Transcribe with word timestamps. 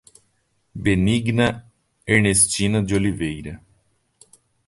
Benigna 0.75 1.63
Ernestina 2.07 2.81
de 2.81 2.95
Oliveira 2.95 3.61